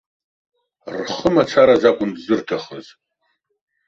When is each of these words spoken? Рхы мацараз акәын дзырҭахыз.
Рхы 0.95 1.29
мацараз 1.35 1.83
акәын 1.89 2.11
дзырҭахыз. 2.15 2.85